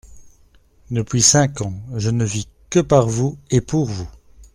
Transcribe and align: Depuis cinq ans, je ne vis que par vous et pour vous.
Depuis 0.89 1.21
cinq 1.21 1.61
ans, 1.61 1.75
je 1.95 2.09
ne 2.09 2.25
vis 2.25 2.47
que 2.71 2.79
par 2.79 3.05
vous 3.07 3.37
et 3.51 3.61
pour 3.61 3.85
vous. 3.85 4.09